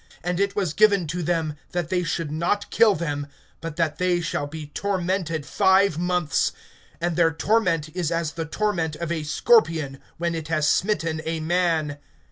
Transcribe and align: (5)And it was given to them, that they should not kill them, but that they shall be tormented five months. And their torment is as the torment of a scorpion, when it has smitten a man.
(5)And 0.23 0.39
it 0.39 0.55
was 0.55 0.73
given 0.73 1.05
to 1.05 1.21
them, 1.21 1.55
that 1.73 1.89
they 1.89 2.01
should 2.01 2.31
not 2.31 2.71
kill 2.71 2.95
them, 2.95 3.27
but 3.61 3.75
that 3.75 3.99
they 3.99 4.19
shall 4.19 4.47
be 4.47 4.65
tormented 4.73 5.45
five 5.45 5.99
months. 5.99 6.53
And 6.99 7.15
their 7.15 7.31
torment 7.31 7.95
is 7.95 8.09
as 8.11 8.31
the 8.31 8.45
torment 8.45 8.95
of 8.95 9.11
a 9.11 9.21
scorpion, 9.21 9.99
when 10.17 10.33
it 10.33 10.47
has 10.47 10.67
smitten 10.67 11.21
a 11.23 11.39
man. 11.39 11.99